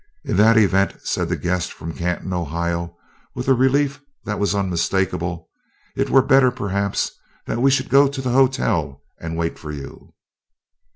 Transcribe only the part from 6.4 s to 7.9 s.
perhaps, that we should